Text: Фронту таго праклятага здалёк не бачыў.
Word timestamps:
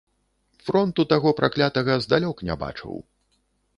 Фронту 0.69 1.05
таго 1.11 1.29
праклятага 1.41 1.99
здалёк 2.07 2.37
не 2.49 2.55
бачыў. 2.65 2.95